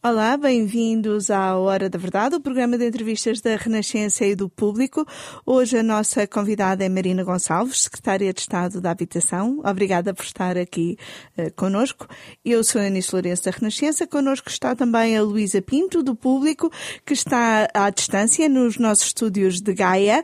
[0.00, 5.04] Olá, bem-vindos à Hora da Verdade, o programa de entrevistas da Renascença e do Público.
[5.44, 9.60] Hoje a nossa convidada é Marina Gonçalves, Secretária de Estado da Habitação.
[9.64, 10.96] Obrigada por estar aqui
[11.36, 12.06] uh, conosco.
[12.44, 14.06] Eu sou a Anis Lourenço da Renascença.
[14.06, 16.70] Conosco está também a Luísa Pinto, do Público,
[17.04, 20.22] que está à distância nos nossos estúdios de Gaia.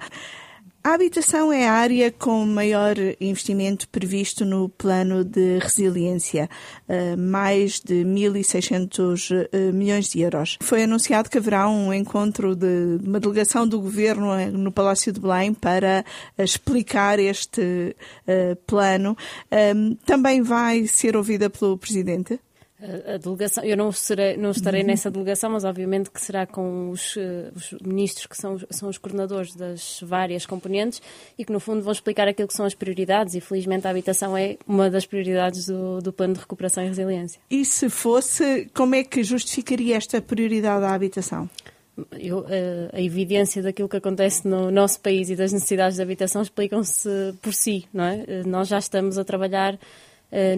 [0.86, 6.46] A habitação é a área com maior investimento previsto no plano de resiliência,
[6.86, 10.58] eh, mais de 1.600 eh, milhões de euros.
[10.60, 15.20] Foi anunciado que haverá um encontro de uma delegação do governo eh, no Palácio de
[15.20, 16.04] Belém para
[16.36, 17.96] explicar este
[18.66, 19.16] plano.
[20.04, 22.38] Também vai ser ouvida pelo Presidente?
[23.14, 24.88] A delegação, eu não, serei, não estarei uhum.
[24.88, 28.98] nessa delegação, mas obviamente que será com os, eh, os, ministros que são, são os
[28.98, 31.00] coordenadores das várias componentes
[31.38, 34.36] e que no fundo vão explicar aquilo que são as prioridades e felizmente a habitação
[34.36, 37.40] é uma das prioridades do, do plano de recuperação e resiliência.
[37.50, 41.48] E se fosse, como é que justificaria esta prioridade à habitação?
[42.18, 46.42] Eu, eh, a, evidência daquilo que acontece no nosso país e das necessidades de habitação
[46.42, 47.08] explicam-se
[47.40, 48.24] por si, não é?
[48.26, 49.78] Eh, nós já estamos a trabalhar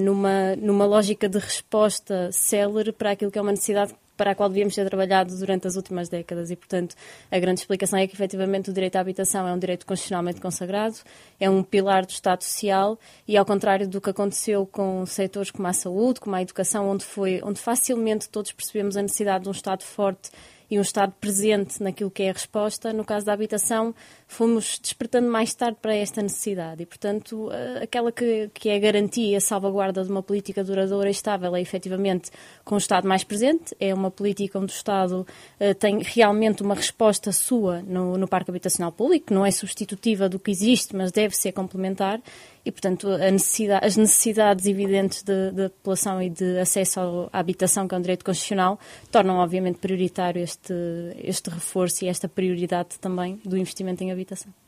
[0.01, 4.49] numa, numa lógica de resposta célere para aquilo que é uma necessidade para a qual
[4.49, 6.95] devíamos ter trabalhado durante as últimas décadas e, portanto,
[7.31, 10.97] a grande explicação é que, efetivamente, o direito à habitação é um direito constitucionalmente consagrado,
[11.39, 15.69] é um pilar do Estado Social e, ao contrário do que aconteceu com setores como
[15.69, 19.53] a saúde, como a educação, onde, foi, onde facilmente todos percebemos a necessidade de um
[19.53, 20.31] Estado forte
[20.71, 22.93] e um Estado presente naquilo que é a resposta.
[22.93, 23.95] No caso da habitação,
[24.27, 26.83] fomos despertando mais tarde para esta necessidade.
[26.83, 31.09] E, portanto, eh, aquela que, que é a garantia a salvaguarda de uma política duradoura
[31.09, 32.31] e estável é efetivamente
[32.65, 35.21] com o Estado mais presente, é uma política onde o Estado
[35.61, 40.39] uh, tem realmente uma resposta sua no, no parque habitacional público, não é substitutiva do
[40.39, 42.21] que existe, mas deve ser complementar.
[42.65, 47.99] E, portanto, necessidade, as necessidades evidentes da população e de acesso à habitação, que é
[47.99, 50.75] um direito constitucional, tornam, obviamente, prioritário este,
[51.17, 54.16] este reforço e esta prioridade também do investimento em habitação.
[54.19, 54.66] Eh,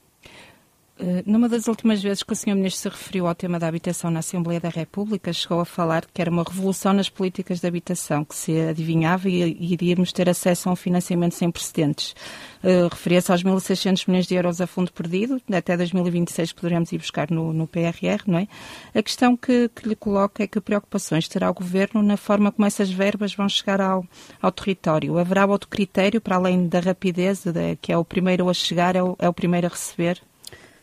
[1.26, 2.54] numa das últimas vezes que o Sr.
[2.54, 6.20] Ministro se referiu ao tema da habitação na Assembleia da República, chegou a falar que
[6.20, 10.72] era uma revolução nas políticas de habitação, que se adivinhava e iríamos ter acesso a
[10.72, 12.14] um financiamento sem precedentes.
[12.62, 17.30] Uh, Referia-se aos 1.600 milhões de euros a fundo perdido, até 2026 poderemos ir buscar
[17.30, 18.48] no, no PRR, não é?
[18.94, 22.66] A questão que, que, lhe coloco é que preocupações terá o Governo na forma como
[22.66, 24.04] essas verbas vão chegar ao,
[24.42, 25.18] ao território.
[25.18, 29.02] Haverá outro critério, para além da rapidez, de, que é o primeiro a chegar, é
[29.02, 30.20] o, é o primeiro a receber?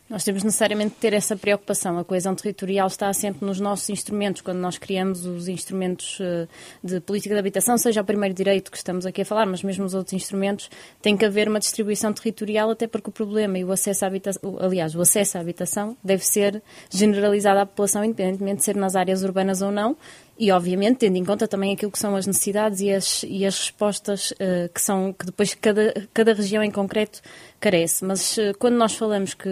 [0.08, 1.98] Nós temos necessariamente de ter essa preocupação.
[1.98, 6.48] A coesão territorial está sempre nos nossos instrumentos, quando nós criamos os instrumentos eh,
[6.84, 9.84] de política de habitação, seja o primeiro direito que estamos aqui a falar, mas mesmo
[9.84, 10.70] os outros instrumentos,
[11.02, 14.58] tem que haver uma distribuição territorial, até porque o problema e o acesso à habitação,
[14.60, 16.62] aliás, o acesso à habitação deve ser
[16.92, 19.98] generalizado à população, independentemente de ser nas áreas urbanas ou não,
[20.38, 23.58] e obviamente tendo em conta também aquilo que são as necessidades e as, e as
[23.58, 27.22] respostas uh, que são que depois cada, cada região em concreto
[27.60, 28.04] carece.
[28.04, 29.50] Mas uh, quando nós falamos que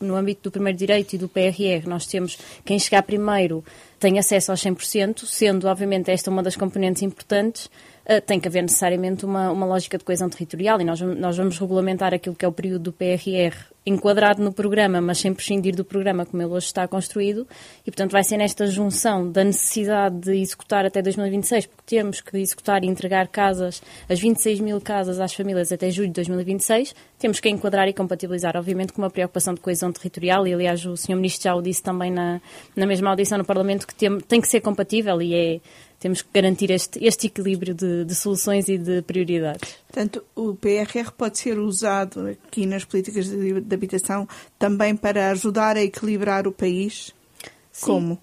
[0.00, 3.64] no âmbito do primeiro direito e do PRR nós temos quem chegar primeiro
[3.98, 7.70] tem acesso aos 100%, sendo obviamente esta uma das componentes importantes,
[8.08, 11.58] uh, tem que haver necessariamente uma, uma lógica de coesão territorial e nós, nós vamos
[11.58, 15.84] regulamentar aquilo que é o período do PRR enquadrado no programa, mas sem prescindir do
[15.84, 17.46] programa como ele hoje está construído,
[17.84, 22.36] e portanto vai ser nesta junção da necessidade de executar até 2026, porque temos que
[22.38, 27.40] executar e entregar casas, as 26 mil casas às famílias até julho de 2026, temos
[27.40, 31.16] que enquadrar e compatibilizar, obviamente, com uma preocupação de coesão territorial, e aliás o Sr.
[31.16, 32.40] Ministro já o disse também na,
[32.76, 35.60] na mesma audição no Parlamento, que tem, tem que ser compatível e é
[36.02, 39.76] temos que garantir este, este equilíbrio de, de, soluções e de prioridades.
[39.86, 45.76] Portanto, o PRR pode ser usado aqui nas políticas de, de habitação também para ajudar
[45.76, 47.14] a equilibrar o país?
[47.70, 47.86] Sim.
[47.86, 48.18] Como?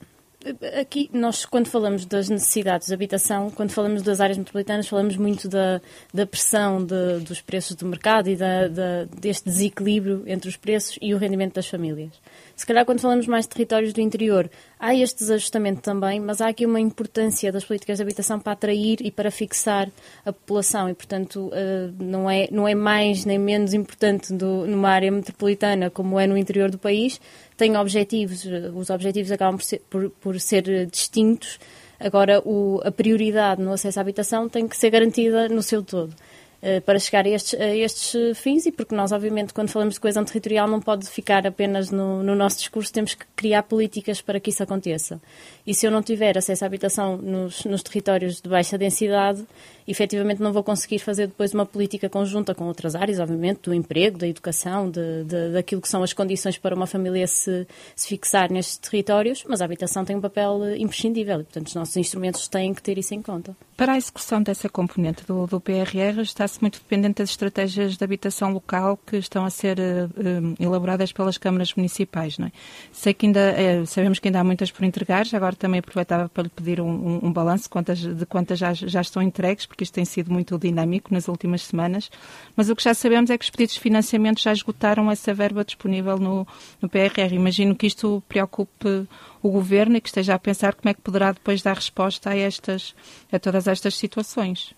[0.79, 5.49] Aqui, nós, quando falamos das necessidades de habitação, quando falamos das áreas metropolitanas, falamos muito
[5.49, 5.81] da,
[6.13, 10.97] da pressão de, dos preços do mercado e da, da, deste desequilíbrio entre os preços
[11.01, 12.13] e o rendimento das famílias.
[12.55, 16.47] Se calhar, quando falamos mais de territórios do interior, há este desajustamento também, mas há
[16.47, 19.89] aqui uma importância das políticas de habitação para atrair e para fixar
[20.25, 24.89] a população e, portanto, eh, não é, não é mais nem menos importante do, numa
[24.89, 27.19] área metropolitana como é no interior do país
[27.59, 31.59] tem objetivos, os objetivos acabam por ser, por, por ser distintos,
[31.99, 36.15] agora o, a prioridade no acesso à habitação tem que ser garantida no seu todo.
[36.61, 39.99] Uh, para chegar a estes, a estes, fins e porque nós, obviamente, quando falamos de
[39.99, 44.41] coesão territorial, não pode ficar apenas no, no, nosso discurso, temos que criar políticas para
[44.41, 45.21] que isso aconteça.
[45.65, 49.45] E se eu não tiver acesso à habitação nos, nos territórios de baixa densidade,
[49.89, 54.17] efetivamente não vou conseguir fazer depois uma política conjunta com outras áreas, obviamente, do emprego,
[54.17, 58.51] da educação, de, de, daquilo que são as condições para uma família se, se fixar
[58.51, 62.47] nestes territórios, mas a habitação tem um papel eh, imprescindível e, portanto, os nossos instrumentos
[62.47, 63.55] têm que ter isso em conta.
[63.75, 68.51] Para a execução dessa componente do, do PRR, está-se muito dependente das estratégias de habitação
[68.51, 72.51] local que estão a ser uh, elaboradas pelas câmaras municipais, não é?
[72.91, 76.27] Sei que ainda, é, sabemos que ainda há muitas por entregar, já agora também aproveitava
[76.27, 79.93] para lhe pedir um, um, um balanço de quantas já, já estão entregues, porque isto
[79.93, 82.09] tem sido muito dinâmico nas últimas semanas,
[82.55, 85.63] mas o que já sabemos é que os pedidos de financiamento já esgotaram essa verba
[85.63, 86.47] disponível no,
[86.81, 87.33] no PRR.
[87.33, 89.07] Imagino que isto preocupe
[89.41, 92.37] o governo e que esteja a pensar como é que poderá depois dar resposta a,
[92.37, 92.95] estas,
[93.31, 94.73] a todas estas situações.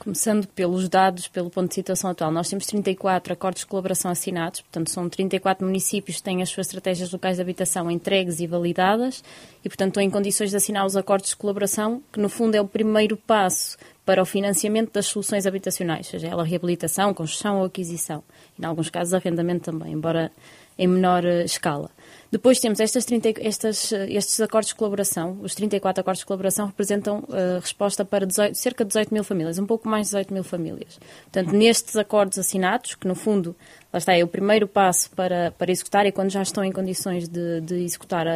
[0.00, 4.62] Começando pelos dados, pelo ponto de situação atual, nós temos 34 acordos de colaboração assinados,
[4.62, 9.22] portanto, são 34 municípios que têm as suas estratégias locais de habitação entregues e validadas
[9.62, 12.60] e, portanto, estão em condições de assinar os acordos de colaboração, que no fundo é
[12.62, 13.76] o primeiro passo
[14.10, 18.24] para o financiamento das soluções habitacionais, seja ela reabilitação, construção ou aquisição.
[18.58, 20.32] E, em alguns casos, arrendamento também, embora
[20.76, 21.88] em menor eh, escala.
[22.30, 26.66] Depois temos estas 30, estas, eh, estes acordos de colaboração, os 34 acordos de colaboração
[26.66, 30.34] representam uh, resposta para 18, cerca de 18 mil famílias, um pouco mais de 18
[30.34, 31.00] mil famílias.
[31.24, 33.56] Portanto, nestes acordos assinados, que no fundo,
[33.92, 37.28] lá está, é o primeiro passo para, para executar e quando já estão em condições
[37.28, 38.30] de, de executar a,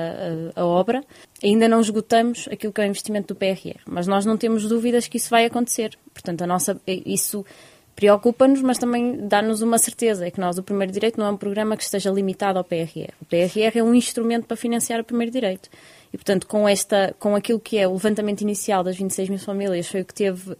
[0.57, 1.05] a, a obra,
[1.41, 5.07] ainda não esgotamos aquilo que é o investimento do PRR, mas nós não temos dúvidas
[5.07, 5.97] que isso vai acontecer.
[6.13, 7.47] Portanto, a nossa, isso
[7.95, 11.37] preocupa-nos, mas também dá-nos uma certeza, é que nós, o Primeiro Direito, não é um
[11.37, 13.13] programa que esteja limitado ao PRR.
[13.21, 15.69] O PRR é um instrumento para financiar o Primeiro Direito.
[16.15, 19.89] E, portanto, com, esta, com aquilo que é o levantamento inicial das 26 mil famílias,
[19.89, 20.57] foi o que teve uh,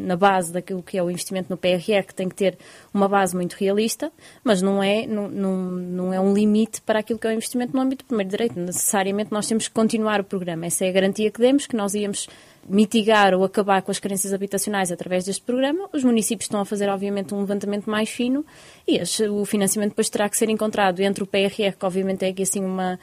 [0.00, 2.58] na base daquilo que é o investimento no PRR, que tem que ter
[2.92, 4.12] uma base muito realista,
[4.44, 7.74] mas não é, não, não, não é um limite para aquilo que é o investimento
[7.74, 8.60] no âmbito do primeiro direito.
[8.60, 10.66] Necessariamente nós temos que continuar o programa.
[10.66, 12.28] Essa é a garantia que demos, que nós íamos
[12.68, 15.88] mitigar ou acabar com as carências habitacionais através deste programa.
[15.92, 18.44] Os municípios estão a fazer, obviamente, um levantamento mais fino
[18.86, 22.42] e o financiamento depois terá que ser encontrado entre o PRR, que obviamente é aqui
[22.42, 22.98] assim uma,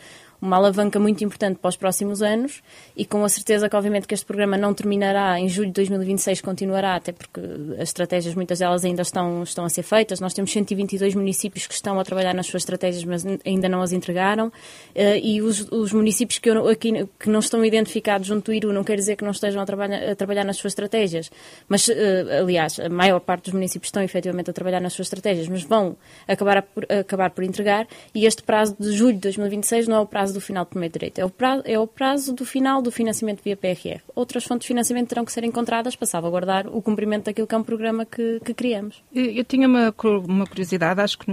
[0.46, 2.62] uma alavanca muito importante para os próximos anos
[2.96, 6.42] e com a certeza que obviamente que este programa não terminará em julho de 2026,
[6.42, 7.42] continuará, até porque
[7.80, 10.20] as estratégias, muitas delas ainda estão, estão a ser feitas.
[10.20, 13.92] Nós temos 122 municípios que estão a trabalhar nas suas estratégias, mas ainda não as
[13.92, 14.48] entregaram.
[14.48, 18.72] Uh, e os, os, municípios que, eu, aqui, que não estão identificados junto do IRU
[18.72, 21.32] não quer dizer que não estejam a trabalhar, a trabalhar nas suas estratégias.
[21.68, 21.94] Mas, uh,
[22.42, 25.98] aliás, a maior parte dos municípios estão efetivamente a trabalhar nas suas estratégias, mas vão
[26.28, 27.88] acabar, a, acabar por entregar.
[28.14, 30.94] E este prazo de julho de 2026 não é o prazo do final do primeiro
[30.94, 34.02] direito, é o prazo, é o prazo do final do financiamento via PRR.
[34.14, 37.58] Outras fontes de financiamento terão que ser encontradas para salvaguardar o cumprimento daquilo que é
[37.58, 39.04] um programa que, que criamos.
[39.14, 39.94] Eu, eu tinha uma,
[40.28, 41.26] uma curiosidade, acho que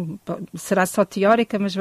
[0.55, 1.81] será só teórica, mas uh,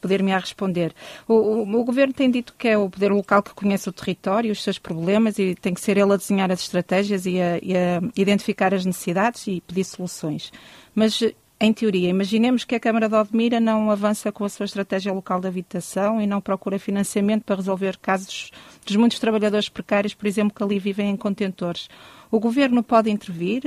[0.00, 0.92] poder-me a responder.
[1.26, 4.52] O, o, o, Governo tem dito que é o poder local que conhece o território,
[4.52, 7.76] os seus problemas e tem que ser ele a desenhar as estratégias e a, e
[7.76, 10.52] a identificar as necessidades e pedir soluções.
[10.94, 11.22] Mas
[11.64, 15.40] em teoria, imaginemos que a Câmara de Odmira não avança com a sua estratégia local
[15.40, 18.50] de habitação e não procura financiamento para resolver casos
[18.84, 21.88] dos muitos trabalhadores precários, por exemplo, que ali vivem em contentores.
[22.32, 23.62] O governo pode intervir?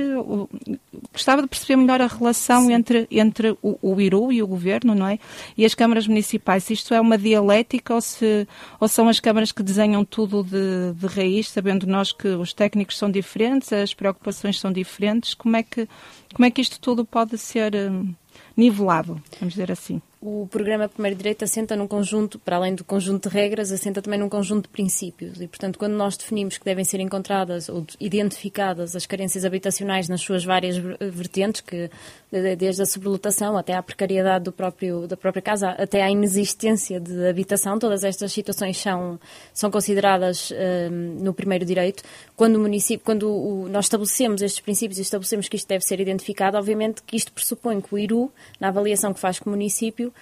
[1.12, 5.06] Gostava de perceber melhor a relação entre, entre o, o, IRU e o governo, não
[5.06, 5.20] é?
[5.56, 6.64] E as câmaras municipais.
[6.64, 8.44] Se isto é uma dialética ou, se,
[8.80, 12.98] ou são as câmaras que desenham tudo de, de raiz, sabendo nós que os técnicos
[12.98, 15.32] são diferentes, as preocupações são diferentes?
[15.32, 15.88] Como é que,
[16.34, 18.12] como é que isto tudo pode ser hum,
[18.56, 20.02] nivelado, vamos dizer assim?
[20.26, 24.18] O programa Primeiro Direito assenta num conjunto, para além do conjunto de regras, assenta também
[24.18, 25.40] num conjunto de princípios.
[25.40, 30.20] E, portanto, quando nós definimos que devem ser encontradas ou identificadas as carências habitacionais nas
[30.20, 31.88] suas várias vertentes, que
[32.58, 37.28] desde a sobrelotação até à precariedade do próprio, da própria casa, até à inexistência de
[37.28, 39.20] habitação, todas estas situações são,
[39.54, 40.52] são consideradas
[40.90, 42.02] um, no primeiro direito.
[42.34, 46.00] Quando o município, quando o, nós estabelecemos estes princípios e estabelecemos que isto deve ser
[46.00, 50.12] identificado, obviamente que isto pressupõe que o IRU, na avaliação que faz com o município,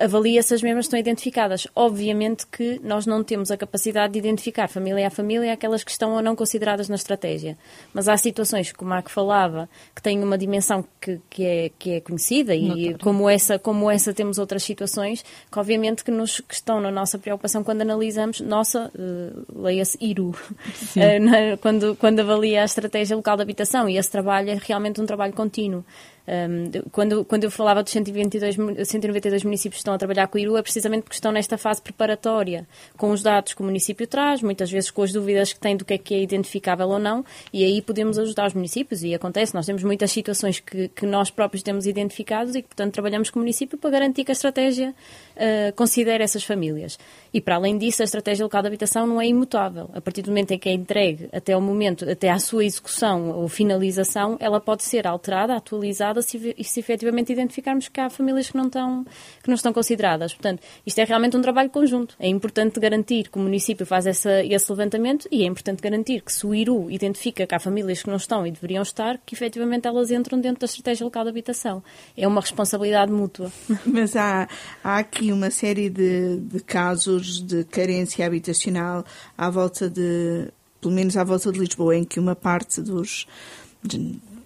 [0.00, 1.66] avalia se as mesmas estão identificadas.
[1.74, 6.12] Obviamente que nós não temos a capacidade de identificar família a família aquelas que estão
[6.12, 7.56] ou não consideradas na estratégia.
[7.92, 11.92] Mas há situações, como a que falava, que têm uma dimensão que, que, é, que
[11.92, 16.54] é conhecida e como essa, como essa temos outras situações que obviamente que, nos, que
[16.54, 20.34] estão na nossa preocupação quando analisamos, nossa, uh, leia-se IRU, uh,
[21.20, 25.06] na, quando, quando avalia a estratégia local de habitação e esse trabalho é realmente um
[25.06, 25.84] trabalho contínuo.
[26.28, 30.40] Um, quando, quando eu falava dos 122, 192 municípios que estão a trabalhar com o
[30.40, 32.68] IRU, é precisamente porque estão nesta fase preparatória,
[32.98, 35.86] com os dados que o município traz, muitas vezes com as dúvidas que têm do
[35.86, 39.02] que é que é identificável ou não, e aí podemos ajudar os municípios.
[39.02, 42.92] E acontece, nós temos muitas situações que, que nós próprios temos identificados e que, portanto,
[42.92, 46.98] trabalhamos com o município para garantir que a estratégia uh, considere essas famílias.
[47.32, 49.88] E, para além disso, a estratégia local de habitação não é imutável.
[49.94, 53.30] A partir do momento em que é entregue até o momento, até à sua execução
[53.30, 58.56] ou finalização, ela pode ser alterada, atualizada, se, se efetivamente identificarmos que há famílias que
[58.56, 59.04] não, estão,
[59.42, 60.34] que não estão consideradas.
[60.34, 62.14] Portanto, isto é realmente um trabalho conjunto.
[62.18, 66.32] É importante garantir que o município faz essa, esse levantamento e é importante garantir que
[66.32, 69.86] se o IRU identifica que há famílias que não estão e deveriam estar, que efetivamente
[69.86, 71.82] elas entram dentro da estratégia local de habitação.
[72.16, 73.50] É uma responsabilidade mútua.
[73.84, 74.48] Mas há,
[74.82, 79.04] há aqui uma série de, de casos de carência habitacional
[79.36, 80.48] à volta de,
[80.80, 83.26] pelo menos à volta de Lisboa, em que uma parte dos.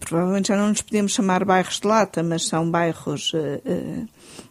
[0.04, 4.09] Provavelmente já não nos podemos chamar bairros de lata, mas são bairros uh,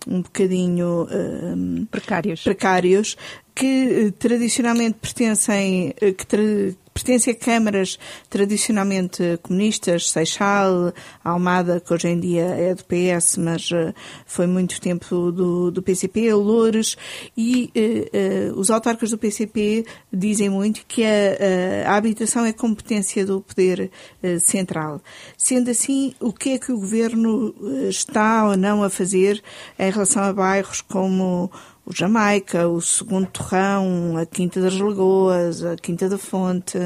[0.08, 2.43] um bocadinho uh, precários.
[2.43, 3.17] precários
[3.53, 6.41] que tradicionalmente pertencem, que, tra
[6.94, 7.98] pertence a câmaras
[8.30, 10.94] tradicionalmente comunistas, Seixal,
[11.24, 13.94] Almada, que hoje em dia é do PS, mas uh,
[14.26, 16.98] foi muito tempo do, do PCP, Loures,
[17.36, 23.26] e uh, uh, os autarcas do PCP dizem muito que a, a habitação é competência
[23.26, 23.90] do poder
[24.40, 25.02] central.
[25.38, 27.54] Sendo assim, o que é que o governo
[27.90, 29.42] está ou não a fazer
[29.80, 31.52] em relação a bairros como
[31.86, 36.78] o Jamaica, o Segundo Torrão, a Quinta das Lagoas, a Quinta da Fonte.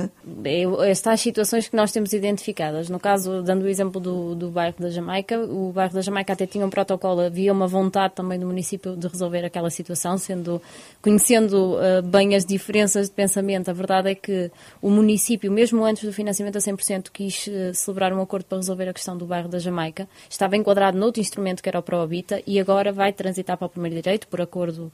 [0.88, 2.90] Estas situações que nós temos identificadas.
[2.90, 6.48] No caso, dando o exemplo do, do bairro da Jamaica, o bairro da Jamaica até
[6.48, 10.62] tinha um protocolo, havia uma vontade também do município de resolver aquela situação, sendo
[11.02, 13.70] conhecendo uh, bem as diferenças de pensamento.
[13.70, 14.50] A verdade é que
[14.82, 18.88] o município, mesmo antes do financiamento a 100%, quis uh, celebrar um acordo para resolver
[18.88, 20.08] a questão do bairro da Jamaica.
[20.30, 23.96] Estava enquadrado noutro instrumento que era o ProHabita e agora vai transitar para o primeiro
[23.96, 24.85] direito por acordo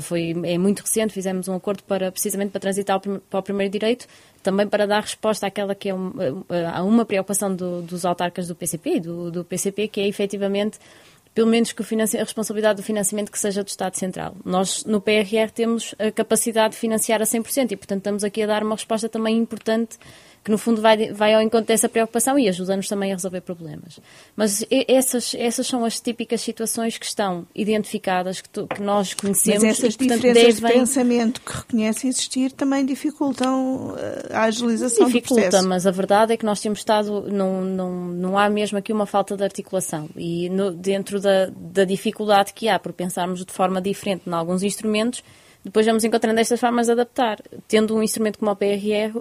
[0.00, 4.06] foi, é muito recente, fizemos um acordo para, precisamente para transitar para o primeiro direito,
[4.42, 6.12] também para dar resposta àquela que é um,
[6.72, 10.78] a uma preocupação do, dos autarcas do PCP, do, do PCP, que é efetivamente
[11.34, 14.34] pelo menos que a responsabilidade do financiamento que seja do Estado Central.
[14.44, 18.46] Nós, no PRR, temos a capacidade de financiar a 100% e, portanto, estamos aqui a
[18.48, 19.98] dar uma resposta também importante
[20.44, 24.00] que no fundo vai, vai ao encontro dessa preocupação e ajuda-nos também a resolver problemas.
[24.36, 29.62] Mas essas, essas são as típicas situações que estão identificadas, que, tu, que nós conhecemos.
[29.62, 30.70] Mas essas e, portanto, diferenças devem...
[30.70, 35.68] de pensamento que reconhecem existir também dificultam eh, a agilização Dificulta, do processo.
[35.68, 39.06] mas a verdade é que nós temos estado, não, não, não há mesmo aqui uma
[39.06, 43.80] falta de articulação e no, dentro da, da dificuldade que há por pensarmos de forma
[43.80, 45.22] diferente em alguns instrumentos,
[45.68, 47.42] depois vamos encontrando estas formas de adaptar.
[47.66, 49.12] Tendo um instrumento como o PRR,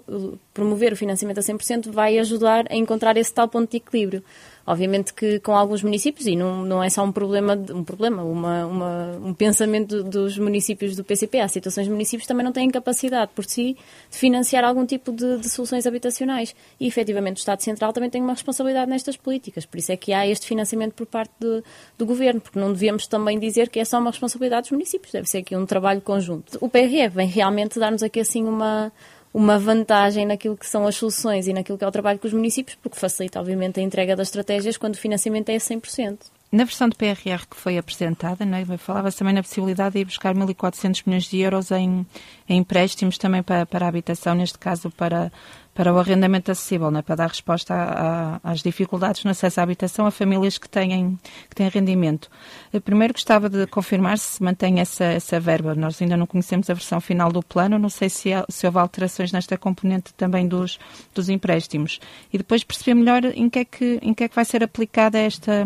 [0.54, 4.24] promover o financiamento a 100% vai ajudar a encontrar esse tal ponto de equilíbrio.
[4.68, 8.66] Obviamente que com alguns municípios, e não, não é só um problema, um, problema uma,
[8.66, 13.32] uma, um pensamento dos municípios do PCP, há situações de municípios também não têm capacidade
[13.34, 13.78] por si
[14.12, 16.54] de financiar algum tipo de, de soluções habitacionais.
[16.82, 20.12] E efetivamente o Estado Central também tem uma responsabilidade nestas políticas, por isso é que
[20.12, 21.64] há este financiamento por parte de,
[21.98, 25.30] do Governo, porque não devemos também dizer que é só uma responsabilidade dos municípios, deve
[25.30, 26.58] ser aqui um trabalho conjunto.
[26.60, 28.92] O PRF vem realmente dar-nos aqui assim uma
[29.38, 32.34] uma vantagem naquilo que são as soluções e naquilo que é o trabalho com os
[32.34, 36.18] municípios, porque facilita, obviamente, a entrega das estratégias quando o financiamento é 100%.
[36.52, 38.78] Na versão de PRR que foi apresentada, é?
[38.78, 42.04] falava-se também na possibilidade de ir buscar 1.400 milhões de euros em,
[42.50, 45.32] em empréstimos também para, para a habitação, neste caso para,
[45.78, 47.04] para o arrendamento acessível, é?
[47.04, 51.20] para dar resposta a, a, às dificuldades no acesso à habitação a famílias que têm,
[51.48, 52.32] que têm rendimento.
[52.74, 55.76] Eu primeiro gostava de confirmar se mantém essa, essa verba.
[55.76, 59.32] Nós ainda não conhecemos a versão final do plano, não sei se, se houve alterações
[59.32, 60.80] nesta componente também dos,
[61.14, 62.00] dos empréstimos.
[62.34, 65.20] E depois perceber melhor em que é que, em que, é que vai ser aplicada
[65.20, 65.64] esta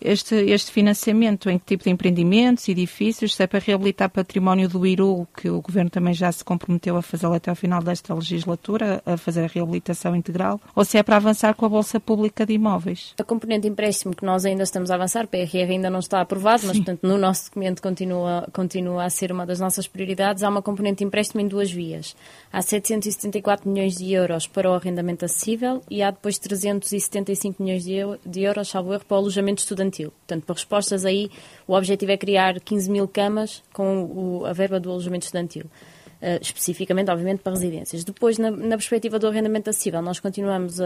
[0.00, 4.86] este, este financiamento, em que tipo de empreendimentos, edifícios, se é para reabilitar património do
[4.86, 9.02] IRU, que o Governo também já se comprometeu a fazer até ao final desta legislatura,
[9.04, 12.54] a fazer a reabilitação integral, ou se é para avançar com a Bolsa Pública de
[12.54, 13.14] Imóveis.
[13.18, 16.62] A componente de empréstimo que nós ainda estamos a avançar, PRR ainda não está aprovado,
[16.62, 16.66] Sim.
[16.68, 20.42] mas portanto no nosso documento continua, continua a ser uma das nossas prioridades.
[20.42, 22.16] Há uma componente de empréstimo em duas vias.
[22.52, 28.42] Há 774 milhões de euros para o arrendamento acessível e há depois 375 milhões de
[28.42, 30.12] euros, salvo erro, para o alojamento estudantil infantil.
[30.26, 31.30] Portanto, para respostas aí,
[31.66, 35.66] o objetivo é criar 15 mil camas com o, a verba do alojamento estudantil.
[36.20, 38.04] Uh, especificamente, obviamente, para residências.
[38.04, 40.84] Depois, na, na, perspectiva do arrendamento acessível, nós continuamos a,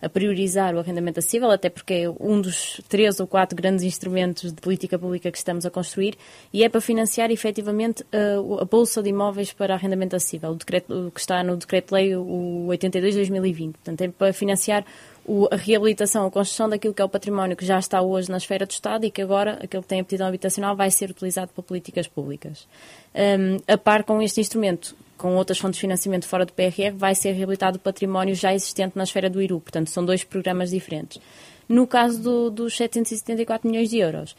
[0.00, 3.84] a, a, priorizar o arrendamento acessível, até porque é um dos três ou quatro grandes
[3.84, 6.16] instrumentos de política pública que estamos a construir
[6.52, 11.06] e é para financiar efetivamente a, a Bolsa de Imóveis para arrendamento acessível, o, decreto,
[11.06, 13.70] o que está no Decreto-Lei 82-2020.
[13.70, 14.84] Portanto, é para financiar
[15.24, 18.36] o, a reabilitação, a construção daquilo que é o património que já está hoje na
[18.36, 21.62] esfera do Estado e que agora, aquele que tem aptidão habitacional, vai ser utilizado para
[21.62, 22.66] políticas públicas.
[23.14, 27.14] Um, a par com este instrumento, com outras fontes de financiamento fora do PRR, vai
[27.14, 29.60] ser reabilitado o património já existente na esfera do IRU.
[29.60, 31.20] Portanto, são dois programas diferentes.
[31.68, 34.34] No caso do, dos 774 milhões de euros,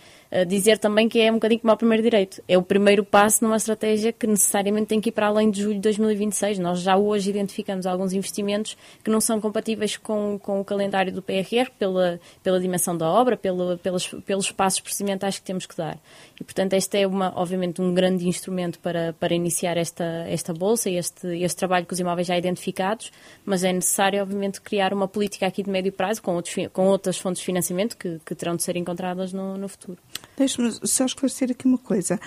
[0.48, 2.42] dizer também que é um bocadinho como o primeiro direito.
[2.48, 5.76] É o primeiro passo numa estratégia que necessariamente tem que ir para além de julho
[5.76, 6.60] de 2026.
[6.60, 11.22] Nós já hoje identificamos alguns investimentos que não são compatíveis com, com o calendário do
[11.22, 15.98] PRR, pela, pela dimensão da obra, pela, pelos, pelos passos procedimentais que temos que dar.
[16.40, 20.90] E, portanto, este é, uma, obviamente, um grande instrumento para, para iniciar esta, esta bolsa
[20.90, 23.12] e este, este trabalho com os imóveis já identificados,
[23.46, 27.18] mas é necessário, obviamente, criar uma política aqui de médio prazo com, outros, com outras
[27.18, 29.98] fontes de financiamento que, que terão de ser encontradas no, no futuro.
[30.38, 32.20] Deixe-me só esclarecer aqui uma coisa.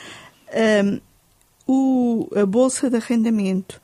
[0.84, 1.00] Um,
[1.66, 3.80] o, a Bolsa de Arrendamento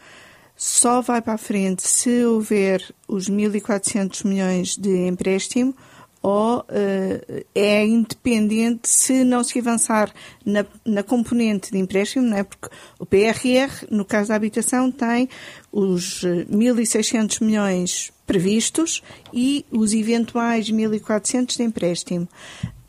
[0.56, 5.74] só vai para a frente se houver os 1.400 milhões de empréstimo
[6.22, 10.12] ou uh, é independente se não se avançar
[10.44, 12.42] na, na componente de empréstimo, não é?
[12.44, 15.30] porque o PRR, no caso da habitação, tem
[15.72, 19.02] os 1.600 milhões previstos
[19.32, 22.28] e os eventuais 1.400 de empréstimo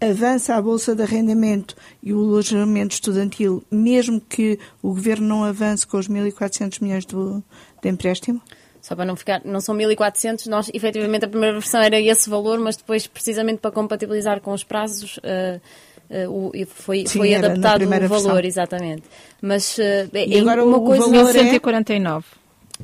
[0.01, 5.85] avança a bolsa de arrendamento e o alojamento estudantil, mesmo que o governo não avance
[5.85, 7.43] com os 1.400 milhões do,
[7.81, 8.41] de empréstimo?
[8.81, 12.59] Só para não ficar, não são 1.400, nós, efetivamente, a primeira versão era esse valor,
[12.59, 15.61] mas depois, precisamente para compatibilizar com os prazos, uh,
[16.27, 18.39] uh, o, foi, Sim, foi adaptado o valor, versão.
[18.39, 19.03] exatamente.
[19.39, 21.05] Mas uh, e agora uma o, coisa...
[21.05, 22.25] Valor 149.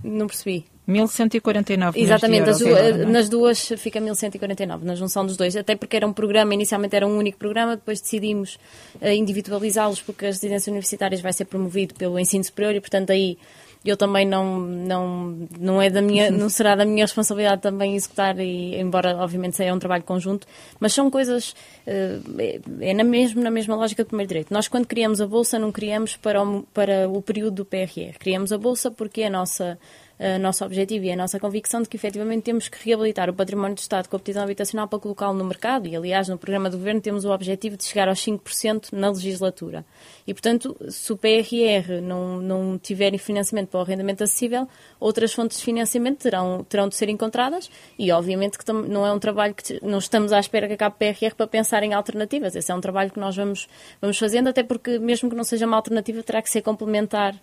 [0.04, 0.08] É...
[0.08, 0.66] Não percebi.
[0.88, 3.06] 1149 Exatamente, euros, é?
[3.06, 7.06] nas duas fica 1149, na junção dos dois, até porque era um programa, inicialmente era
[7.06, 8.58] um único programa, depois decidimos
[9.02, 13.38] uh, individualizá-los porque a residência universitárias vai ser promovido pelo ensino superior e, portanto, aí
[13.86, 18.38] eu também não não não é da minha não será da minha responsabilidade também executar
[18.40, 20.48] e embora obviamente seja um trabalho conjunto
[20.80, 21.52] mas são coisas
[21.86, 25.60] uh, é, na mesmo na mesma lógica do primeiro direito nós quando criamos a bolsa
[25.60, 29.30] não criamos para o, para o período do PRR criamos a bolsa porque é a
[29.30, 29.78] nossa
[30.20, 33.76] uh, nosso objetivo e a nossa convicção de que efetivamente temos que reabilitar o património
[33.76, 37.02] do Estado com aptidão habitacional para colocá-lo no mercado e, aliás, no programa do Governo
[37.02, 39.86] temos o objetivo de chegar aos 5% na legislatura.
[40.26, 44.68] E, portanto, se o PRR não, não tiver financiamento para o arrendamento acessível,
[45.00, 49.20] outras fontes de financiamento terão, terão de ser encontradas e, obviamente, que não é um
[49.20, 52.56] trabalho que não estamos à espera que acabe o PRR para pensar em alternativas.
[52.56, 53.68] Esse é um trabalho que nós vamos,
[54.02, 57.36] vamos fazendo, até porque, mesmo que não seja uma alternativa, terá que ser complementar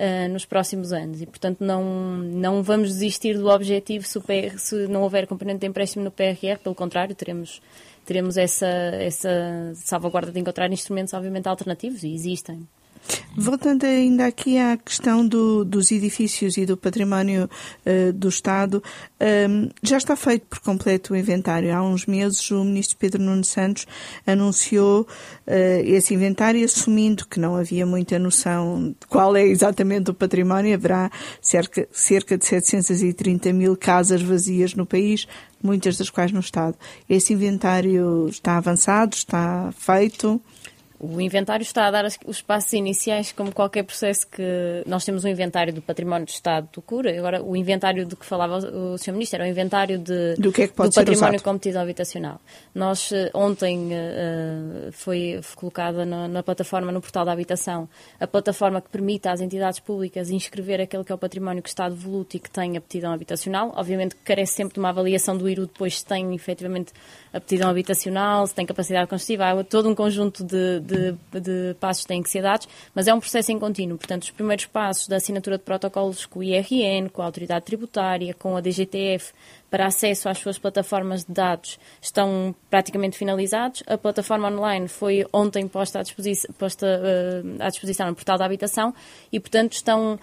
[0.00, 1.20] uh, nos próximos anos.
[1.20, 5.66] E, portanto, não, não vamos desistir do objetivo se, PR, se não houver componente de
[5.66, 7.60] empréstimo no PRR, pelo contrário, teremos,
[8.06, 12.66] teremos essa, essa salvaguarda de encontrar instrumentos, obviamente, alternativos, e existem.
[13.36, 17.48] Voltando ainda aqui à questão do, dos edifícios e do património
[17.86, 18.82] uh, do Estado,
[19.20, 21.72] um, ehm, já está feito por completo o inventário.
[21.72, 23.86] Há uns meses o ministro Pedro Nuno Santos
[24.26, 25.46] anunciou uh,
[25.84, 30.74] esse inventário, assumindo que não havia muita noção de qual é exatamente o património.
[30.74, 31.08] Haverá
[31.40, 35.28] cerca, cerca de 730 mil casas vazias no país,
[35.62, 36.76] muitas das quais no Estado.
[37.08, 40.42] Esse inventário está avançado, está feito.
[41.02, 44.42] O inventário está a dar os passos iniciais, como qualquer processo que.
[44.84, 48.26] Nós temos um inventário do património do Estado do Cura, agora o inventário do que
[48.26, 49.12] falava o Sr.
[49.12, 52.38] Ministro era o inventário de, do, que é que do património competido habitacional.
[52.74, 58.82] Nós, eh, ontem, uh, foi colocada na, na, plataforma, no portal da habitação, a plataforma
[58.82, 62.40] que permite às entidades públicas inscrever aquele que é o património que está devoluto e
[62.40, 63.72] que tem aptidão habitacional.
[63.74, 66.92] Obviamente que carece sempre de uma avaliação do IRU depois se tem efetivamente
[67.32, 72.08] aptidão habitacional, se tem capacidade construtiva, há todo um conjunto de, de, de, passos que
[72.08, 73.96] têm que ser dados, mas é um processo em contínuo.
[73.96, 78.34] Portanto, os primeiros passos da assinatura de protocolos com o IRN, com a autoridade tributária,
[78.34, 79.32] com a DGTF,
[79.70, 83.82] para acesso às suas plataformas de dados estão praticamente finalizados.
[83.86, 88.44] A plataforma online foi ontem posta à disposição, posta, uh, à disposição no portal da
[88.44, 88.92] habitação
[89.30, 90.18] e, portanto, estão,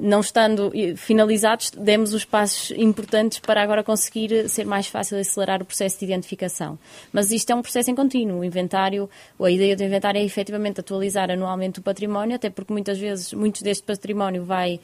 [0.00, 5.64] não estando finalizados, demos os passos importantes para agora conseguir ser mais fácil acelerar o
[5.64, 6.78] processo de identificação.
[7.12, 8.40] Mas isto é um processo em contínuo.
[8.40, 9.08] O inventário,
[9.40, 13.62] a ideia do inventário é efetivamente atualizar anualmente o património, até porque muitas vezes, muitos
[13.62, 14.80] deste património vai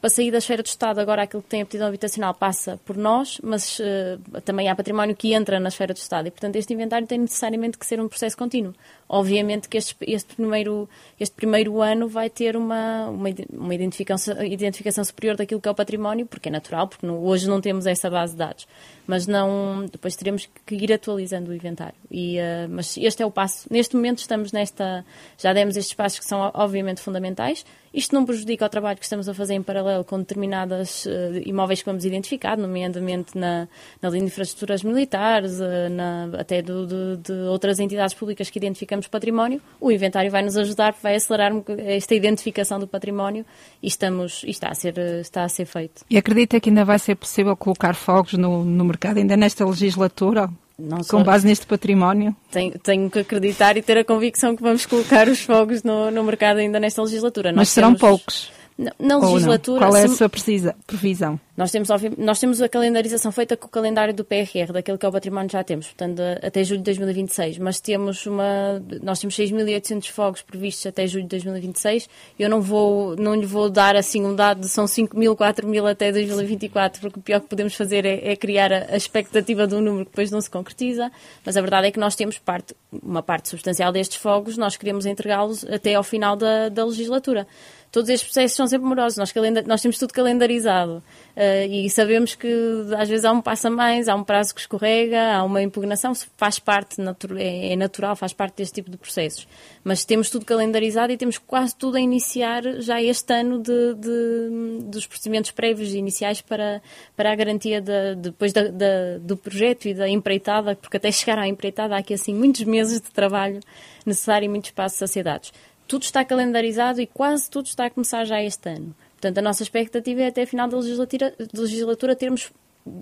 [0.00, 3.40] para sair da esfera do Estado, agora aquilo que tem aptidão habitacional passa por nós,
[3.42, 6.28] mas uh, também há património que entra na esfera do Estado.
[6.28, 8.74] E, portanto, este inventário tem necessariamente que ser um processo contínuo.
[9.08, 10.88] Obviamente que este, este, primeiro,
[11.18, 15.74] este primeiro ano vai ter uma, uma, uma identificação, identificação, superior daquilo que é o
[15.74, 18.68] património, porque é natural, porque hoje não temos essa base de dados.
[19.06, 21.94] Mas não, depois teremos que ir atualizando o inventário.
[22.10, 23.66] E, uh, mas este é o passo.
[23.70, 25.04] Neste momento estamos nesta,
[25.38, 29.28] já demos estes passos que são obviamente fundamentais Isto não prejudica o trabalho que estamos
[29.28, 31.10] a fazer em paralelo com determinadas uh,
[31.44, 33.68] imóveis que vamos identificar, nomeadamente na,
[34.00, 38.58] na linha de infraestruturas militares, uh, na, até do, do, de outras entidades públicas que
[38.58, 39.60] identificamos património.
[39.78, 43.44] O inventário vai nos ajudar, vai acelerar esta identificação do património
[43.82, 46.02] e, estamos, e está, a ser, está a ser feito.
[46.08, 50.48] E acredita que ainda vai ser possível colocar fogos no, no mercado ainda nesta legislatura?
[50.78, 52.34] Não Com base neste património?
[52.52, 56.22] Tenho, tenho, que acreditar e ter a convicção que vamos colocar os fogos no, no
[56.22, 57.50] mercado ainda nesta legislatura.
[57.50, 58.00] Mas Nós serão temos...
[58.00, 58.57] poucos.
[58.78, 59.80] Na, legislatura.
[59.80, 61.40] Qual é a sua precisa, previsão?
[61.56, 65.08] Nós temos, nós temos a calendarização feita com o calendário do PRR, daquele que é
[65.08, 67.58] o património já temos, portanto, até julho de 2026.
[67.58, 68.80] Mas temos uma.
[69.02, 72.08] Nós temos 6.800 fogos previstos até julho de 2026.
[72.38, 76.12] Eu não vou, não lhe vou dar assim um dado de são 5.000, 4.000 até
[76.12, 79.80] 2024, porque o pior que podemos fazer é, é criar a, a, expectativa de um
[79.80, 81.10] número que depois não se concretiza.
[81.44, 85.04] Mas a verdade é que nós temos parte, uma parte substancial destes fogos, nós queremos
[85.04, 87.48] entregá-los até ao final da, da legislatura
[87.90, 89.18] todos estes processos são sempre morosos.
[89.18, 89.32] Nós,
[89.66, 91.02] nós temos tudo calendarizado
[91.36, 92.48] uh, e sabemos que
[92.96, 96.12] às vezes há um passo a mais, há um prazo que escorrega, há uma impugnação,
[96.36, 96.96] faz parte,
[97.36, 99.48] é, é natural, faz parte deste tipo de processos.
[99.82, 104.84] Mas temos tudo calendarizado e temos quase tudo a iniciar já este ano de, de
[104.84, 106.82] dos procedimentos prévios e iniciais para,
[107.16, 111.38] para a garantia de, depois da, da, do projeto e da empreitada, porque até chegar
[111.38, 113.60] à empreitada há aqui assim muitos meses de trabalho
[114.04, 115.52] necessário e muitos passos a ser dados
[115.88, 118.94] tudo está calendarizado e quase tudo está a começar já este ano.
[119.12, 122.52] Portanto, a nossa expectativa é até a final da legislatura, legislatura termos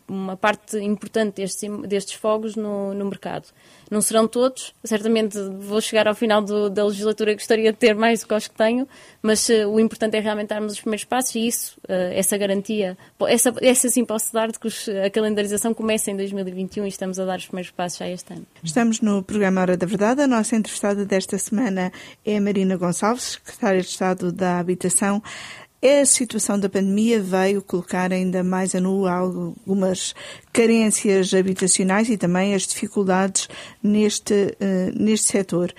[0.08, 3.48] uma parte importante destes, destes fogos no, no, mercado.
[3.90, 7.94] Não serão todos, certamente vou chegar ao final do, da legislatura e gostaria de ter
[7.94, 8.88] mais do que os que tenho,
[9.22, 12.96] mas uh, o importante é realmente darmos os primeiros passos e isso, uh, essa garantia,
[13.28, 17.18] essa, essa sim posso dar de que os, a calendarização começa em 2021 e estamos
[17.18, 18.46] a dar os primeiros passos já este ano.
[18.62, 20.22] Estamos no programa Hora da Verdade.
[20.22, 21.92] A nossa entrevistada desta semana
[22.24, 25.22] é a Marina Gonçalves, secretária de Estado da Habitação.
[25.88, 30.16] A situação da pandemia veio colocar ainda mais a nu algumas
[30.52, 33.48] carências habitacionais e também as dificuldades
[33.80, 35.72] neste, uh, neste setor.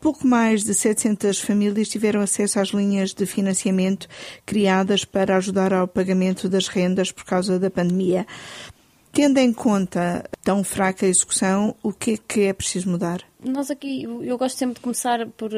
[0.00, 4.08] Pouco mais de 700 famílias tiveram acesso às linhas de financiamento
[4.44, 8.26] criadas para ajudar ao pagamento das rendas por causa da pandemia.
[9.12, 13.31] Tendo em conta tão fraca execução, o que é que é preciso mudar?
[13.44, 15.50] Nós aqui, eu gosto sempre de começar por,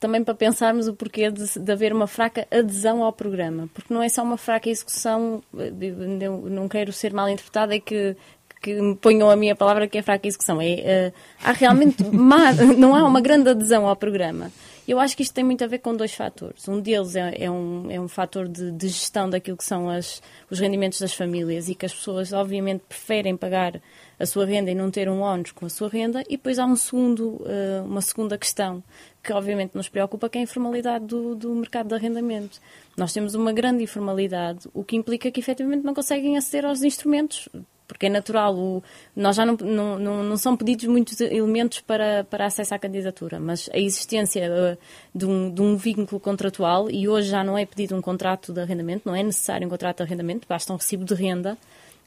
[0.00, 4.02] também para pensarmos o porquê de, de haver uma fraca adesão ao programa, porque não
[4.02, 8.16] é só uma fraca execução, eu não quero ser mal interpretada, é que
[8.60, 10.60] que me ponham a minha palavra que é fraca execução.
[10.60, 14.50] É, uh, há realmente má, não há uma grande adesão ao programa.
[14.86, 16.66] Eu acho que isto tem muito a ver com dois fatores.
[16.66, 20.22] Um deles é, é um, é um fator de, de, gestão daquilo que são as,
[20.50, 23.80] os rendimentos das famílias e que as pessoas, obviamente, preferem pagar
[24.18, 26.22] a sua renda e não ter um ónus com a sua renda.
[26.28, 28.82] E depois há um segundo, uh, uma segunda questão
[29.22, 32.60] que, obviamente, nos preocupa, que é a informalidade do, do mercado de arrendamento.
[32.96, 37.48] Nós temos uma grande informalidade, o que implica que, efetivamente, não conseguem aceder aos instrumentos
[37.88, 38.54] porque é natural.
[38.54, 38.82] O,
[39.16, 43.40] nós já não, não, não, não, são pedidos muitos elementos para, para acesso à candidatura,
[43.40, 44.78] mas a existência uh,
[45.14, 48.60] de, um, de um vínculo contratual, e hoje já não é pedido um contrato de
[48.60, 51.56] arrendamento, não é necessário um contrato de arrendamento, basta um recibo de renda,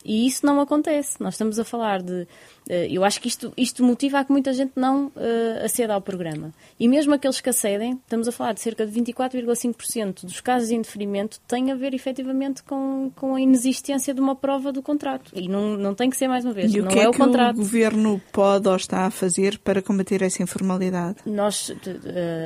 [0.04, 1.22] e isso não acontece.
[1.22, 2.28] Nós estamos a falar de.
[2.70, 6.02] Uh, eu acho que isto, isto motiva a que muita gente não uh, aceda ao
[6.02, 6.54] programa.
[6.80, 10.76] E mesmo aqueles que acedem, estamos a falar de cerca de 24,5% dos casos de
[10.76, 15.32] indeferimento têm a ver efetivamente com, com a inexistência de uma prova do contrato.
[15.34, 16.74] E não, não tem que ser mais uma vez.
[16.74, 17.56] E não o que é, é o que contrato.
[17.56, 21.18] o governo pode ou está a fazer para combater essa informalidade?
[21.26, 21.70] Nós.
[21.70, 21.76] Uh,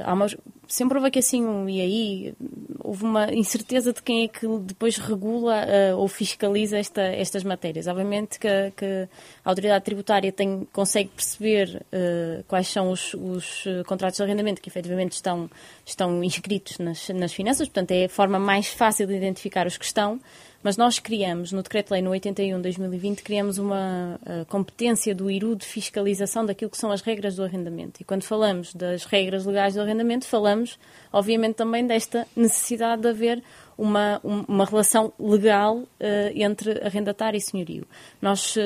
[0.06, 0.28] há uma,
[0.68, 2.34] sempre houve aqui assim um e aí
[2.80, 7.88] houve uma incerteza de quem é que depois regula uh, ou fiscaliza esta, estas matérias.
[7.88, 9.08] Obviamente que, que,
[9.44, 14.62] a autoridade tributária tem, consegue perceber uh, quais são os, os, eh, contratos de arrendamento
[14.62, 15.50] que efetivamente estão,
[15.86, 19.86] estão inscritos nas, nas finanças, portanto é a forma mais fácil de identificar os que
[19.86, 20.20] estão,
[20.66, 25.56] mas nós criamos, no Decreto-Lei no 81 de 2020, criamos uma uh, competência do IRU
[25.56, 28.02] de fiscalização daquilo que são as regras do arrendamento.
[28.02, 30.80] E quando falamos das regras legais do arrendamento, falamos,
[31.14, 33.44] obviamente, também desta necessidade de haver
[33.78, 35.88] uma, uma relação legal uh,
[36.34, 37.86] entre arrendatário e senhorio.
[38.22, 38.62] Nós, uh,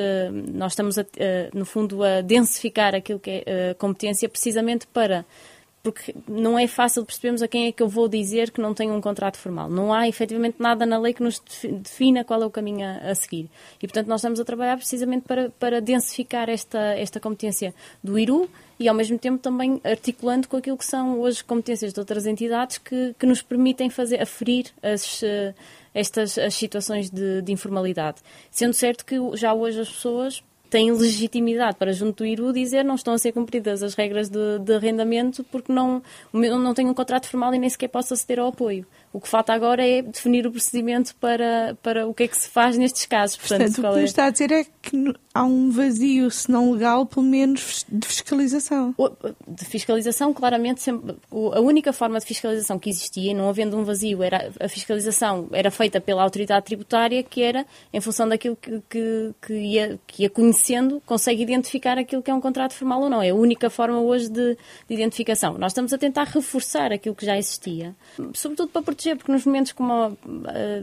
[0.54, 1.06] nós estamos, a,
[1.54, 5.26] no fundo, a densificar aquilo que é competência precisamente para
[5.82, 8.92] porque não é fácil percebermos a quem é que eu vou dizer que não tem
[8.92, 9.70] um contrato formal.
[9.70, 13.16] Não há efetivamente nada na lei que nos defina qual é o caminho a, a
[13.16, 13.50] seguir.
[13.82, 18.50] E, portanto, nós estamos a trabalhar precisamente para, para densificar esta, esta competência do IRU
[18.80, 22.78] e, ao mesmo tempo, também articulando com aquilo que são hoje competências de outras entidades
[22.78, 25.54] que, que nos permitem fazer, aferir as, uh,
[25.94, 28.20] estas as situações de, de informalidade.
[28.50, 32.96] Sendo certo que já hoje as pessoas têm legitimidade para, junto do IRU, dizer não
[32.96, 37.28] estão a ser cumpridas as regras de, de arrendamento porque não, não têm um contrato
[37.28, 38.86] formal e nem sequer posso aceder ao apoio.
[39.12, 42.48] O que falta agora é definir o procedimento para, para o que é que se
[42.48, 43.38] faz nestes casos.
[43.38, 44.04] Portanto, Portanto o que é...
[44.04, 48.94] está a dizer é que há um vazio, se não legal, pelo menos de fiscalização.
[49.48, 54.22] De fiscalização, claramente, sempre, a única forma de fiscalização que existia, não havendo um vazio,
[54.22, 59.34] era a fiscalização era feita pela autoridade tributária, que era, em função daquilo que, que,
[59.42, 63.22] que, ia, que ia conhecendo, consegue identificar aquilo que é um contrato formal ou não.
[63.22, 64.56] É a única forma hoje de,
[64.88, 65.58] de identificação.
[65.58, 67.96] Nós estamos a tentar reforçar aquilo que já existia,
[68.34, 70.18] sobretudo para proteger, porque nos momentos como uh,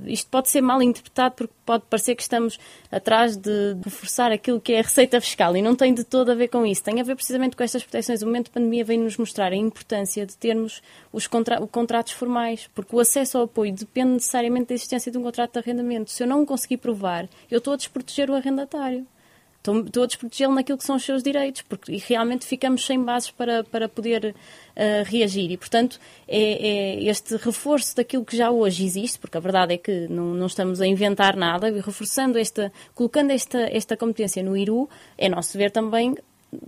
[0.07, 2.59] isto pode ser mal interpretado, porque pode parecer que estamos
[2.91, 6.35] atrás de reforçar aquilo que é a receita fiscal e não tem de todo a
[6.35, 6.83] ver com isso.
[6.83, 8.23] Tem a ver precisamente com estas proteções.
[8.23, 12.69] O momento de pandemia vem nos mostrar a importância de termos os contra contratos formais,
[12.75, 16.11] porque o acesso ao apoio depende necessariamente da existência de um contrato de arrendamento.
[16.11, 19.07] Se eu não conseguir provar, eu estou a desproteger o arrendatário
[19.75, 23.31] estou a desprotegê-lo naquilo que são os seus direitos, porque e realmente ficamos sem bases
[23.31, 25.51] para, para poder uh, reagir.
[25.51, 25.99] E, portanto,
[26.29, 30.35] é, é, este reforço daquilo que já hoje existe, porque a verdade é que não,
[30.35, 35.29] não estamos a inventar nada, e reforçando esta, colocando esta, esta competência no IRU, é
[35.29, 36.15] nosso ver também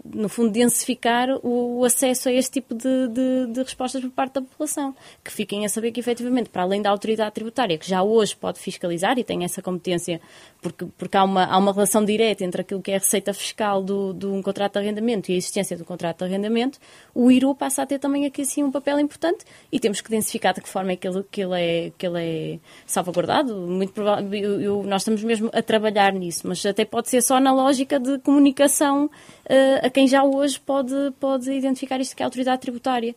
[0.04, 4.42] no fundo, densificar o, acesso a este tipo de, de, de, respostas por parte da
[4.42, 4.94] população.
[5.24, 8.58] Que fiquem a saber que, efetivamente, para além da autoridade tributária, que já hoje pode
[8.58, 10.20] fiscalizar e tem essa competência,
[10.60, 13.82] porque, porque há, uma, há uma relação direta entre aquilo que é a receita fiscal
[13.82, 16.78] do, de um contrato de arrendamento e a existência do contrato de arrendamento,
[17.14, 20.54] o IRU passa a ter também aqui assim um papel importante e temos que densificar
[20.54, 23.54] de que forma é que ele, que ele, é, que ele é salvaguardado.
[23.54, 27.98] Muito provável, nós estamos mesmo a trabalhar nisso, mas até pode ser só na lógica
[27.98, 32.60] de comunicação uh, a quem já hoje pode, pode identificar isto que é a autoridade
[32.60, 33.14] tributária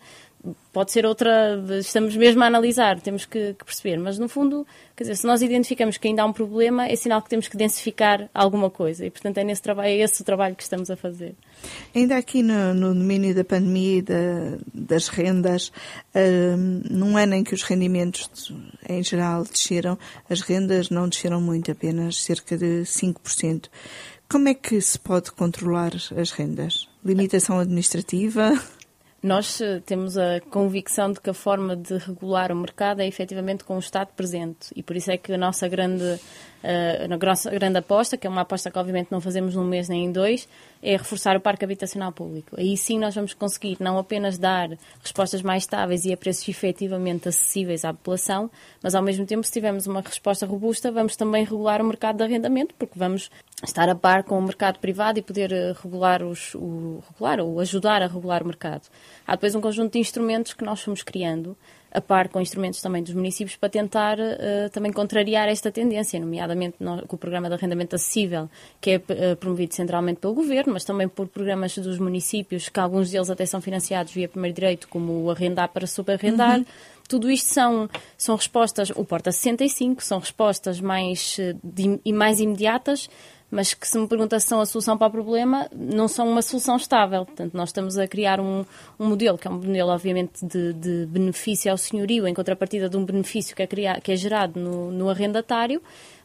[0.74, 5.04] pode ser outra, estamos mesmo a analisar, temos que, que, perceber, mas no fundo, quer
[5.04, 8.30] dizer, se nós identificamos que ainda há um problema, é sinal que temos que densificar
[8.34, 11.36] alguma coisa e, portanto, é, nesse trabalho, é esse o trabalho que estamos a fazer.
[11.94, 15.72] Ainda aqui no, no domínio da pandemia e da, das rendas,
[16.16, 18.52] um, num ano em que os rendimentos
[18.90, 19.98] em geral desceram,
[20.30, 23.70] as rendas não desceram muito, apenas cerca de 5%.
[24.32, 26.88] Como é que se pode controlar as rendas?
[27.04, 28.54] Limitação administrativa?
[29.22, 33.66] Nós eh, temos a convicção de que a forma de regular o mercado é efetivamente
[33.66, 36.18] com o Estado presente e por isso é que a nossa grande
[36.64, 39.90] uh, na grossa, grande aposta, que é uma aposta que obviamente não fazemos num mês
[39.90, 40.48] nem em dois,
[40.82, 42.56] é reforçar o parque habitacional público.
[42.58, 44.70] Aí sim nós vamos conseguir não apenas dar
[45.02, 48.50] respostas mais estáveis e a preços efetivamente acessíveis à população,
[48.82, 52.24] mas ao mesmo tempo, se tivermos uma resposta robusta, vamos também regular o mercado de
[52.24, 53.30] arrendamento, porque vamos
[53.64, 57.60] estar a par com o mercado privado e poder eh, regular, os, o, regular ou
[57.60, 58.88] ajudar a regular o mercado.
[59.26, 61.56] Há depois um conjunto de instrumentos que nós fomos criando
[61.92, 66.78] a par com instrumentos também dos municípios para tentar uh, também contrariar esta tendência, nomeadamente
[66.80, 68.50] no, com o programa de arrendamento acessível,
[68.80, 73.12] que é uh, promovido centralmente pelo Governo, mas também por programas dos municípios, que alguns
[73.12, 76.60] deles até são financiados via primeiro direito, como o arrendar para subarrendar.
[76.60, 76.66] Uhum.
[77.10, 82.40] Tudo isto são, são respostas, o Porta 65, são respostas mais, eh, de, e mais
[82.40, 83.10] imediatas
[83.52, 86.42] mas que se me pergunta se são a solução para o problema, não são uma
[86.42, 87.26] solução estável.
[87.26, 88.66] Portanto, nós estamos a criar um,
[88.98, 92.96] um modelo, que é um modelo, obviamente, de, de, benefício ao senhorio, em contrapartida de
[92.96, 95.82] um benefício que é, criado, que é gerado no, no arrendatário,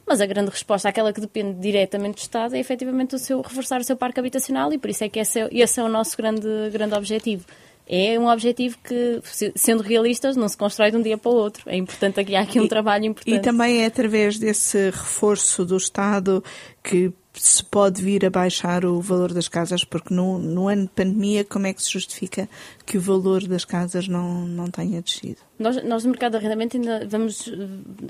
[0.07, 3.81] mas a grande resposta, aquela que depende diretamente do Estado, é efetivamente o seu, reforçar
[3.81, 6.17] o seu parque habitacional e por isso é que esse é, esse é o nosso
[6.17, 7.45] grande, grande objetivo
[7.89, 9.21] é um objetivo que,
[9.55, 11.63] sendo realistas, não se constrói de um dia para o outro.
[11.67, 13.37] É importante aqui há aqui um e, trabalho importante.
[13.37, 16.43] E também é através desse reforço do Estado
[16.83, 20.91] que se pode vir a baixar o valor das casas, porque no, no, ano de
[20.91, 22.49] pandemia, como é que se justifica
[22.85, 25.39] que o valor das casas não, não tenha descido?
[25.59, 27.53] Nós, nós no mercado de arrendamento ainda vamos.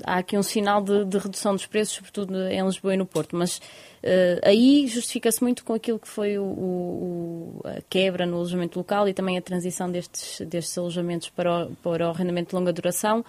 [0.03, 3.35] Há aqui um sinal de, de redução dos preços, sobretudo em Lisboa e no Porto,
[3.35, 8.77] mas uh, aí justifica-se muito com aquilo que foi o, o, a quebra no alojamento
[8.79, 12.73] local e também a transição destes, destes alojamentos para o, para o arrendamento de longa
[12.73, 13.23] duração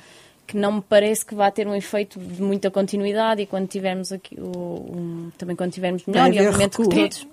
[0.49, 4.11] que não me parece que vá ter um efeito de muita continuidade e quando tivermos
[4.11, 7.27] aqui o, um, também quando tivermos melhor, e obviamente que todos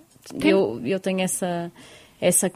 [0.44, 1.72] eu, eu tenho essa
[2.20, 2.50] essa,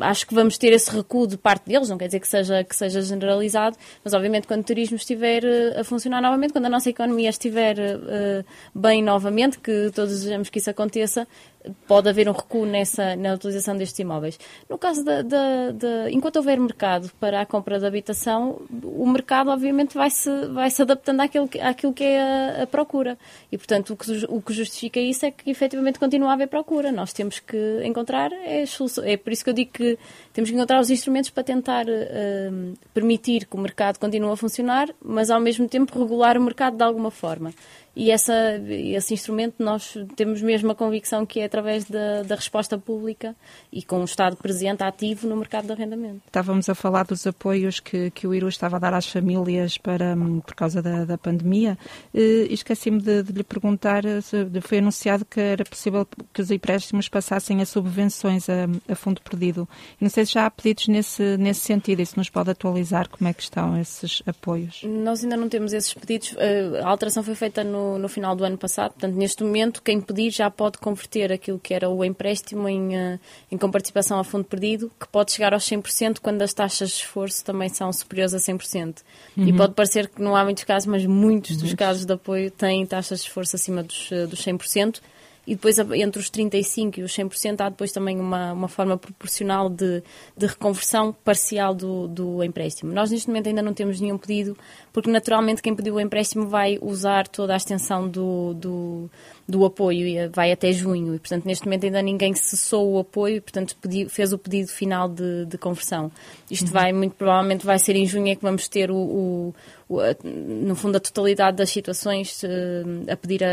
[0.00, 2.74] acho que vamos ter esse recuo de parte deles, não quer dizer que seja, que
[2.74, 6.88] seja generalizado, mas obviamente quando o turismo estiver eh, a funcionar novamente, quando a nossa
[6.88, 11.26] economia estiver uh, bem novamente, que todos desejamos que isso aconteça,
[11.86, 14.38] pode haver um recuo nessa, na utilização destes imóveis.
[14.68, 19.94] No caso da, da, enquanto houver mercado para a compra de habitação, o mercado obviamente
[19.94, 23.18] vai se, vai se adaptando àquilo, àquilo que é a, a procura.
[23.52, 26.90] E portanto o que, o que justifica isso é que efetivamente continua a haver procura.
[26.90, 28.64] Nós temos que encontrar, é,
[29.04, 29.98] é por isso que eu digo que
[30.32, 34.88] temos que encontrar os instrumentos para tentar uh, permitir que o mercado continue a funcionar,
[35.02, 37.52] mas ao mesmo tempo regular o mercado de alguma forma.
[37.94, 38.34] E essa,
[38.68, 43.34] esse instrumento nós temos mesmo a convicção que é através da, da resposta pública
[43.72, 46.22] e com o Estado presente ativo no mercado de arrendamento.
[46.26, 50.16] Estávamos a falar dos apoios que, que o IRU estava a dar às famílias para,
[50.46, 51.76] por causa da, da pandemia
[52.14, 54.02] e esqueci-me de, de, lhe perguntar,
[54.62, 59.68] foi anunciado que era possível que os empréstimos passassem a subvenções a, a fundo perdido.
[60.00, 63.28] Não sei se já há pedidos nesse, nesse sentido e se nos pode atualizar como
[63.28, 64.82] é que estão esses apoios.
[64.84, 66.36] Nós ainda não temos esses pedidos.
[66.82, 68.92] A alteração foi feita no no, final do ano passado.
[68.92, 73.20] Portanto, neste momento, quem pedir já pode converter aquilo que era o empréstimo em, uh,
[73.50, 77.44] em comparticipação a fundo perdido, que pode chegar aos 100% quando as taxas de esforço
[77.44, 79.02] também são superiores a 100%.
[79.36, 79.48] Uhum.
[79.48, 82.84] E pode parecer que não há muitos casos, mas muitos dos casos de apoio têm
[82.86, 85.00] taxas de esforço acima dos, uh, dos 100%
[85.46, 89.68] e depois entre os 35% e os 100% há depois também uma, uma forma proporcional
[89.68, 90.02] de,
[90.36, 92.92] de reconversão parcial do, do empréstimo.
[92.92, 94.56] Nós neste momento ainda não temos nenhum pedido,
[94.92, 99.10] porque naturalmente quem pediu o empréstimo vai usar toda a extensão do, do,
[99.48, 103.36] do apoio e vai até junho e portanto neste momento ainda ninguém cessou o apoio
[103.36, 106.12] e portanto pediu, fez o pedido final de, de conversão.
[106.50, 106.72] Isto uhum.
[106.72, 109.54] vai, muito provavelmente vai ser em junho é que vamos ter o, o
[110.22, 112.42] no fundo, a totalidade das situações
[113.10, 113.48] a pedir a,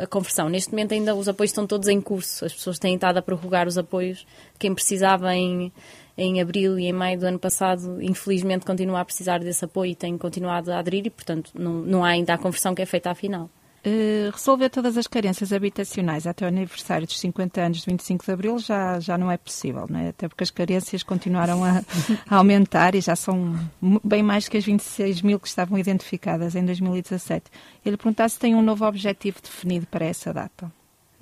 [0.00, 0.48] a, a, conversão.
[0.48, 2.44] Neste momento, ainda os apoios estão todos em curso.
[2.44, 4.24] As pessoas têm estado a prorrogar os apoios.
[4.60, 5.72] Quem precisava em,
[6.16, 9.94] em abril e em maio do ano passado, infelizmente, continua a precisar desse apoio e
[9.96, 13.10] tem continuado a aderir e, portanto, não, não há ainda a conversão que é feita
[13.10, 13.50] à final.
[13.84, 18.30] Uh, resolver todas as carências habitacionais até o aniversário dos 50 anos de 25 de
[18.30, 20.10] Abril já, já não é possível, não é?
[20.10, 21.82] até porque as carências continuaram a,
[22.30, 23.58] a, aumentar e já são
[24.04, 27.50] bem mais que as 26 mil que estavam identificadas em 2017.
[27.84, 30.70] Ele perguntar se tem um novo objetivo definido para essa data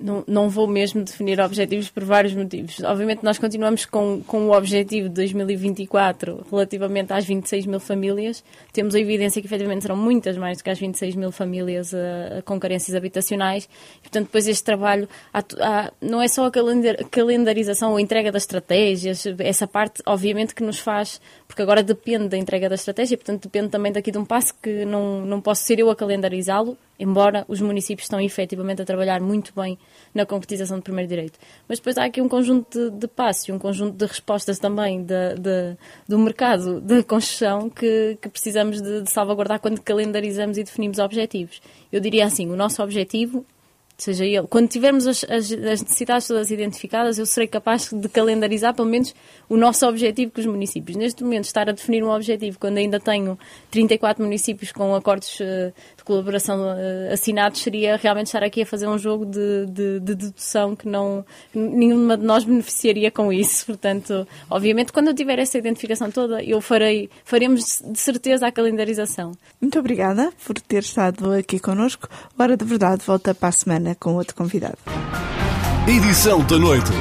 [0.01, 2.79] não, não vou mesmo definir objetivos por vários motivos.
[2.83, 8.43] Obviamente, nós continuamos com, com o objetivo de 2024 relativamente às 26 mil famílias.
[8.73, 12.41] Temos a evidência que, efetivamente, serão muitas mais do que as 26 mil famílias uh,
[12.45, 13.69] com carências habitacionais.
[13.97, 16.51] E, portanto, depois este trabalho, há, há, não é só a
[17.09, 22.37] calendarização ou entrega das estratégias, essa parte, obviamente, que nos faz, porque agora depende da
[22.37, 25.79] entrega da estratégia, portanto, depende também daqui de um passo que não, não posso ser
[25.79, 29.77] eu a calendarizá-lo, embora os municípios estão efetivamente a trabalhar muito bem
[30.15, 31.37] na concretização do primeiro direito.
[31.67, 35.03] Mas depois há aqui um conjunto de, de passos e um conjunto de respostas também
[35.03, 35.75] de, de,
[36.07, 41.61] do mercado de construção que, que precisamos de, salvaguardar quando calendarizamos e definimos objetivos.
[41.91, 43.45] Eu diria assim, o nosso objetivo
[44.01, 44.47] seja ele.
[44.47, 49.13] Quando tivermos as, as, as, necessidades todas identificadas, eu serei capaz de calendarizar pelo menos
[49.47, 50.97] o nosso objetivo com os municípios.
[50.97, 53.37] Neste momento, estar a definir um objetivo quando ainda tenho
[53.69, 58.97] 34 municípios com acordos de colaboração uh, assinados seria realmente estar aqui a fazer um
[58.97, 63.65] jogo de, de, de dedução que não nenhuma de nós beneficiaria com isso.
[63.65, 69.31] Portanto, obviamente, quando eu tiver essa identificação toda, eu farei, faremos de certeza a calendarização.
[69.61, 72.09] Muito obrigada por ter estado aqui connosco.
[72.37, 74.77] Hora de Verdade volta para a semana com outro convidado.
[75.87, 76.91] Edição da noite.